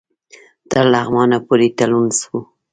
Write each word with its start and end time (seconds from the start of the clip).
تر 0.71 0.83
لغمانه 0.93 1.37
پوري 1.45 1.69
تلون 1.77 2.07
سو 2.19 2.35